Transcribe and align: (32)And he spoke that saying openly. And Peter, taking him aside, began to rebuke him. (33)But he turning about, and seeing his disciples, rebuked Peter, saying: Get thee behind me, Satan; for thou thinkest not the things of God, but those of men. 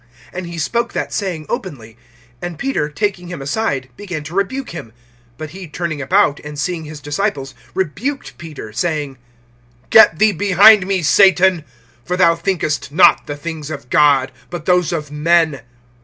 (32)And 0.33 0.45
he 0.47 0.57
spoke 0.57 0.93
that 0.93 1.13
saying 1.13 1.45
openly. 1.47 1.95
And 2.41 2.57
Peter, 2.57 2.89
taking 2.89 3.27
him 3.27 3.39
aside, 3.39 3.89
began 3.95 4.23
to 4.23 4.33
rebuke 4.33 4.71
him. 4.71 4.93
(33)But 5.37 5.49
he 5.49 5.67
turning 5.67 6.01
about, 6.01 6.39
and 6.39 6.57
seeing 6.57 6.85
his 6.85 6.99
disciples, 7.01 7.53
rebuked 7.75 8.39
Peter, 8.39 8.73
saying: 8.73 9.19
Get 9.91 10.17
thee 10.17 10.31
behind 10.31 10.87
me, 10.87 11.03
Satan; 11.03 11.63
for 12.03 12.17
thou 12.17 12.33
thinkest 12.33 12.91
not 12.91 13.27
the 13.27 13.37
things 13.37 13.69
of 13.69 13.91
God, 13.91 14.31
but 14.49 14.65
those 14.65 14.91
of 14.91 15.11
men. 15.11 15.61